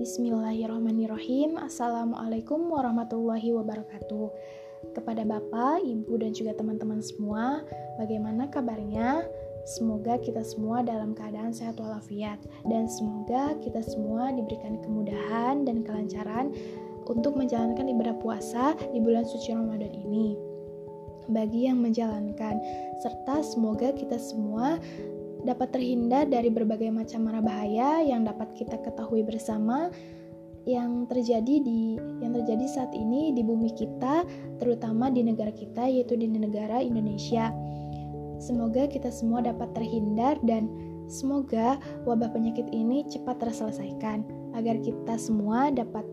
Bismillahirrahmanirrahim. 0.00 1.60
Assalamualaikum 1.60 2.72
warahmatullahi 2.72 3.52
wabarakatuh. 3.52 4.32
Kepada 4.96 5.28
Bapak, 5.28 5.84
Ibu, 5.84 6.24
dan 6.24 6.32
juga 6.32 6.56
teman-teman 6.56 7.04
semua, 7.04 7.60
bagaimana 8.00 8.48
kabarnya? 8.48 9.28
Semoga 9.68 10.16
kita 10.16 10.40
semua 10.40 10.80
dalam 10.80 11.12
keadaan 11.12 11.52
sehat 11.52 11.76
walafiat 11.76 12.40
dan 12.64 12.88
semoga 12.88 13.52
kita 13.60 13.84
semua 13.84 14.32
diberikan 14.32 14.80
kemudahan 14.80 15.68
dan 15.68 15.84
kelancaran 15.84 16.48
untuk 17.04 17.36
menjalankan 17.36 17.84
ibadah 17.84 18.16
puasa 18.24 18.72
di 18.96 19.04
bulan 19.04 19.28
suci 19.28 19.52
Ramadan 19.52 19.92
ini. 19.92 20.32
Bagi 21.28 21.68
yang 21.68 21.76
menjalankan, 21.84 22.56
serta 23.04 23.44
semoga 23.44 23.92
kita 23.92 24.16
semua 24.16 24.80
dapat 25.44 25.72
terhindar 25.72 26.28
dari 26.28 26.52
berbagai 26.52 26.92
macam 26.92 27.26
mara 27.28 27.40
bahaya 27.40 28.04
yang 28.04 28.26
dapat 28.26 28.52
kita 28.56 28.76
ketahui 28.80 29.24
bersama 29.24 29.88
yang 30.68 31.08
terjadi 31.08 31.64
di 31.64 31.96
yang 32.20 32.36
terjadi 32.36 32.66
saat 32.68 32.92
ini 32.92 33.32
di 33.32 33.40
bumi 33.40 33.72
kita 33.72 34.28
terutama 34.60 35.08
di 35.08 35.24
negara 35.24 35.50
kita 35.50 35.88
yaitu 35.88 36.16
di 36.16 36.28
negara 36.28 36.84
Indonesia. 36.84 37.48
Semoga 38.40 38.88
kita 38.88 39.12
semua 39.12 39.44
dapat 39.44 39.72
terhindar 39.76 40.40
dan 40.44 40.68
semoga 41.08 41.76
wabah 42.08 42.32
penyakit 42.32 42.68
ini 42.72 43.04
cepat 43.08 43.40
terselesaikan 43.40 44.24
agar 44.56 44.80
kita 44.80 45.16
semua 45.20 45.68
dapat 45.72 46.04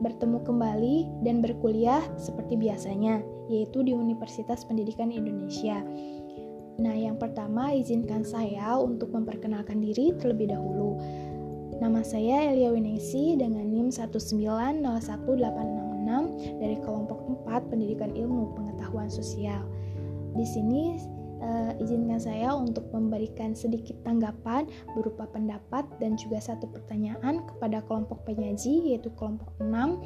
bertemu 0.00 0.44
kembali 0.44 0.96
dan 1.24 1.40
berkuliah 1.40 2.04
seperti 2.20 2.58
biasanya 2.58 3.22
yaitu 3.48 3.80
di 3.86 3.94
Universitas 3.94 4.66
Pendidikan 4.66 5.08
Indonesia. 5.14 5.80
Nah, 6.76 6.92
yang 6.92 7.16
pertama 7.16 7.72
izinkan 7.72 8.20
saya 8.20 8.76
untuk 8.76 9.16
memperkenalkan 9.16 9.80
diri 9.80 10.12
terlebih 10.20 10.52
dahulu. 10.52 11.00
Nama 11.76 12.00
saya 12.04 12.52
Elia 12.52 12.72
Winesi 12.72 13.36
dengan 13.36 13.68
NIM 13.68 13.92
1901866 13.92 16.60
dari 16.60 16.76
kelompok 16.80 17.20
4 17.44 17.68
Pendidikan 17.68 18.16
Ilmu 18.16 18.56
Pengetahuan 18.56 19.12
Sosial. 19.12 19.60
Di 20.36 20.44
sini 20.44 20.96
uh, 21.40 21.72
izinkan 21.80 22.20
saya 22.20 22.52
untuk 22.52 22.88
memberikan 22.92 23.52
sedikit 23.52 23.96
tanggapan 24.04 24.68
berupa 24.96 25.28
pendapat 25.28 25.84
dan 26.00 26.16
juga 26.16 26.40
satu 26.40 26.68
pertanyaan 26.68 27.44
kepada 27.44 27.84
kelompok 27.84 28.24
penyaji 28.24 28.92
yaitu 28.92 29.12
kelompok 29.16 29.52
6 29.60 30.00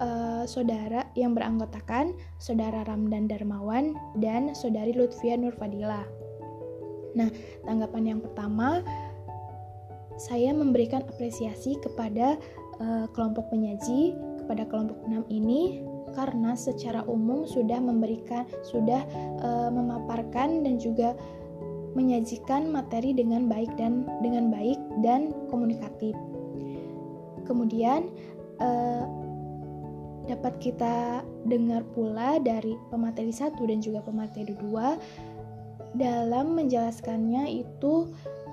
uh, 0.00 0.44
saudara 0.44 1.04
yang 1.18 1.32
beranggotakan 1.32 2.16
saudara 2.38 2.84
Ramdan 2.84 3.28
Darmawan 3.28 3.96
dan 4.20 4.52
saudari 4.52 4.92
Lutfia 4.92 5.36
Nurfadila. 5.36 6.04
Nah, 7.16 7.32
tanggapan 7.64 8.16
yang 8.16 8.20
pertama 8.20 8.84
saya 10.16 10.52
memberikan 10.52 11.04
apresiasi 11.04 11.76
kepada 11.80 12.40
uh, 12.80 13.06
kelompok 13.12 13.48
penyaji 13.52 14.16
kepada 14.44 14.64
kelompok 14.68 14.96
6 15.08 15.28
ini 15.32 15.84
karena 16.16 16.56
secara 16.56 17.04
umum 17.04 17.44
sudah 17.44 17.76
memberikan 17.76 18.48
sudah 18.64 19.04
uh, 19.44 19.68
memaparkan 19.68 20.64
dan 20.64 20.80
juga 20.80 21.12
menyajikan 21.96 22.68
materi 22.68 23.16
dengan 23.16 23.48
baik 23.48 23.72
dan 23.80 24.04
dengan 24.20 24.52
baik 24.52 24.76
dan 25.00 25.32
komunikatif. 25.48 26.12
Kemudian 27.48 28.12
uh, 28.60 29.25
dapat 30.26 30.58
kita 30.58 31.22
dengar 31.46 31.86
pula 31.94 32.42
dari 32.42 32.74
pemateri 32.90 33.30
satu 33.30 33.66
dan 33.66 33.78
juga 33.78 34.02
pemateri 34.02 34.54
dua 34.58 34.98
dalam 35.96 36.58
menjelaskannya 36.58 37.62
itu 37.62 38.10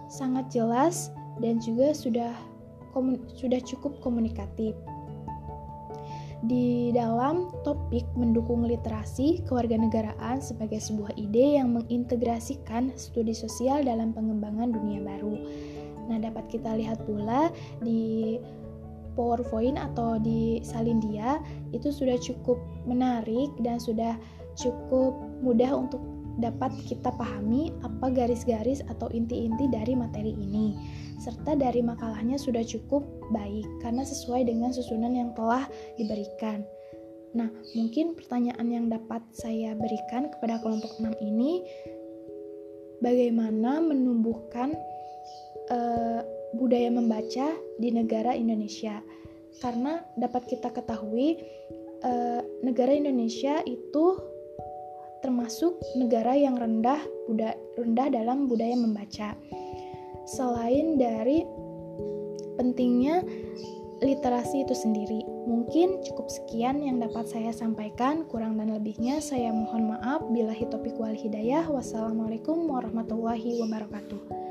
sangat 0.08 0.54
jelas 0.54 1.10
dan 1.42 1.58
juga 1.60 1.92
sudah 1.92 2.34
sudah 3.34 3.62
cukup 3.66 3.98
komunikatif. 4.06 4.78
Di 6.44 6.92
dalam 6.92 7.50
topik 7.64 8.04
mendukung 8.20 8.68
literasi 8.68 9.48
kewarganegaraan 9.48 10.44
sebagai 10.44 10.78
sebuah 10.84 11.16
ide 11.16 11.56
yang 11.56 11.72
mengintegrasikan 11.72 12.92
studi 13.00 13.32
sosial 13.32 13.82
dalam 13.82 14.12
pengembangan 14.12 14.76
dunia 14.76 15.00
baru. 15.00 15.40
Nah, 16.12 16.20
dapat 16.20 16.52
kita 16.52 16.76
lihat 16.76 17.00
pula 17.08 17.48
di 17.80 18.36
PowerPoint 19.14 19.78
atau 19.80 20.18
di 20.20 20.62
Salindia 20.66 21.40
itu 21.72 21.90
sudah 21.90 22.18
cukup 22.20 22.60
menarik 22.86 23.50
dan 23.62 23.82
sudah 23.82 24.18
cukup 24.54 25.18
mudah 25.42 25.74
untuk 25.74 26.02
dapat 26.42 26.74
kita 26.90 27.14
pahami 27.14 27.70
apa 27.86 28.10
garis-garis 28.10 28.82
atau 28.90 29.06
inti-inti 29.14 29.70
dari 29.70 29.94
materi 29.94 30.34
ini. 30.34 30.74
Serta 31.22 31.54
dari 31.54 31.86
makalahnya 31.86 32.42
sudah 32.42 32.66
cukup 32.66 33.06
baik 33.30 33.66
karena 33.86 34.02
sesuai 34.02 34.50
dengan 34.50 34.74
susunan 34.74 35.14
yang 35.14 35.30
telah 35.38 35.70
diberikan. 35.96 36.66
Nah, 37.34 37.50
mungkin 37.74 38.14
pertanyaan 38.14 38.68
yang 38.70 38.86
dapat 38.90 39.22
saya 39.34 39.74
berikan 39.74 40.30
kepada 40.30 40.62
kelompok 40.62 40.94
6 41.02 41.18
ini 41.22 41.66
bagaimana 43.02 43.82
menumbuhkan 43.82 44.78
uh, 45.74 46.22
budaya 46.58 46.90
membaca 46.94 47.54
di 47.78 47.90
negara 47.90 48.34
Indonesia. 48.38 49.02
Karena 49.62 50.02
dapat 50.18 50.50
kita 50.50 50.74
ketahui 50.74 51.38
eh, 52.02 52.42
negara 52.66 52.94
Indonesia 52.94 53.62
itu 53.66 54.18
termasuk 55.24 55.80
negara 55.96 56.36
yang 56.36 56.60
rendah 56.60 57.00
buda, 57.32 57.56
rendah 57.80 58.08
dalam 58.12 58.52
budaya 58.52 58.76
membaca. 58.76 59.40
Selain 60.28 61.00
dari 61.00 61.48
pentingnya 62.60 63.24
literasi 64.04 64.68
itu 64.68 64.76
sendiri. 64.76 65.24
Mungkin 65.48 66.04
cukup 66.04 66.28
sekian 66.28 66.84
yang 66.84 67.00
dapat 67.00 67.32
saya 67.32 67.56
sampaikan. 67.56 68.28
Kurang 68.28 68.60
dan 68.60 68.76
lebihnya 68.76 69.24
saya 69.24 69.56
mohon 69.56 69.96
maaf. 69.96 70.28
Bila 70.28 70.52
hitopik 70.52 70.96
wal 71.00 71.16
hidayah. 71.16 71.64
Wassalamualaikum 71.72 72.68
warahmatullahi 72.68 73.64
wabarakatuh. 73.64 74.43